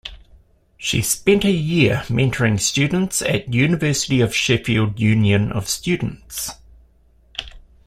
[0.77, 6.49] She spent a year mentoring students at University of Sheffield Union of Students.